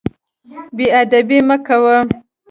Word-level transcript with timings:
بې 0.75 0.85
ادبي 1.01 1.39
مه 1.47 1.57
کوه. 1.65 1.95